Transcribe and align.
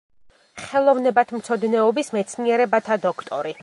ხელოვნებათმცოდნეობის 0.69 2.13
მეცნიერებათა 2.19 3.03
დოქტორი. 3.09 3.59